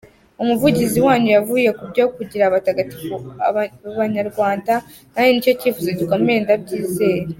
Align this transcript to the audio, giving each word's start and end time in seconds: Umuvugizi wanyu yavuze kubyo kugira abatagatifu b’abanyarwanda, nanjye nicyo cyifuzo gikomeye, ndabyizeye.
Umuvugizi 0.41 0.97
wanyu 1.05 1.29
yavuze 1.37 1.67
kubyo 1.79 2.03
kugira 2.15 2.43
abatagatifu 2.45 3.13
b’abanyarwanda, 3.85 4.73
nanjye 5.13 5.29
nicyo 5.33 5.51
cyifuzo 5.59 5.89
gikomeye, 5.99 6.37
ndabyizeye. 6.41 7.21